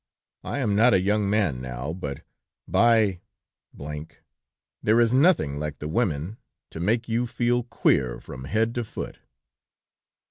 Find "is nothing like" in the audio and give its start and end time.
4.99-5.77